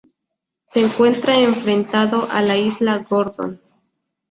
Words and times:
Se 0.65 0.79
encuentra 0.81 1.37
enfrentado 1.37 2.27
a 2.31 2.41
la 2.41 2.57
isla 2.57 3.05
Gordon. 3.07 3.61